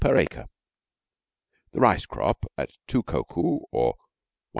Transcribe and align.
per 0.03 0.17
acre. 0.17 0.47
The 1.73 1.79
rice 1.79 2.07
crop 2.07 2.47
at 2.57 2.71
two 2.87 3.03
koku 3.03 3.59
or 3.71 3.93
£1:10s. 3.93 3.97